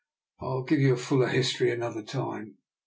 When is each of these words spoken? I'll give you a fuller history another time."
I'll 0.39 0.63
give 0.63 0.79
you 0.79 0.93
a 0.93 0.97
fuller 0.97 1.27
history 1.27 1.69
another 1.69 2.01
time." 2.01 2.57